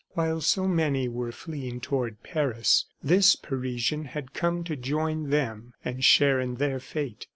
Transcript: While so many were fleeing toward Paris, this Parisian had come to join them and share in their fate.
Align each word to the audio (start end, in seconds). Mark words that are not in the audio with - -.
While 0.13 0.41
so 0.41 0.67
many 0.67 1.07
were 1.07 1.31
fleeing 1.31 1.79
toward 1.79 2.23
Paris, 2.23 2.85
this 3.03 3.35
Parisian 3.35 4.05
had 4.05 4.33
come 4.33 4.63
to 4.63 4.75
join 4.75 5.29
them 5.29 5.75
and 5.85 6.03
share 6.03 6.39
in 6.39 6.55
their 6.55 6.79
fate. 6.79 7.27